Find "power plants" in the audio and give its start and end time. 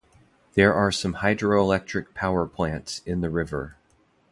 2.15-3.03